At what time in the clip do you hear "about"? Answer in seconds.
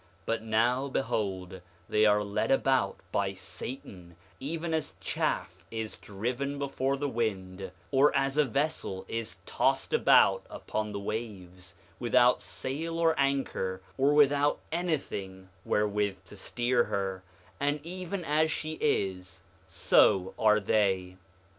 2.49-2.97, 9.93-10.43